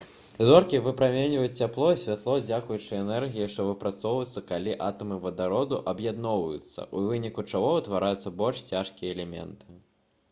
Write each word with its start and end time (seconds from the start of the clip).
зоркі 0.45 0.77
выпраменьваюць 0.85 1.59
цяпло 1.63 1.89
і 1.95 1.99
святло 2.03 2.37
дзякуючы 2.45 2.95
энергіі 3.01 3.51
што 3.57 3.67
выпрацоўваецца 3.67 4.43
калі 4.53 4.75
атамы 4.87 5.19
вадароду 5.27 5.81
аб'ядноўваюцца 5.93 6.57
або 6.57 6.67
зліваюцца 6.67 7.07
у 7.07 7.07
выніку 7.13 7.49
чаго 7.55 7.71
ўтвараюцца 7.83 8.37
больш 8.43 8.67
цяжкія 8.75 9.17
элементы 9.17 9.83